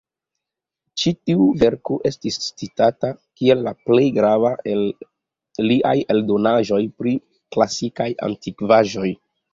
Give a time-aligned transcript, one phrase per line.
[1.01, 3.11] Ĉi-tiu verko estis citata
[3.41, 4.81] kiel la plej grava el
[5.73, 7.15] liaj eldonaĵoj pri
[7.57, 9.15] klasikaj antikvaĵoj.